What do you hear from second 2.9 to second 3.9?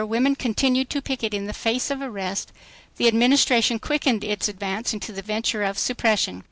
the Administration